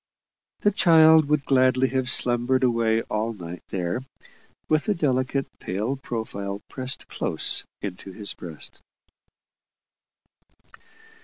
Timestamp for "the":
0.61-0.71, 4.85-4.95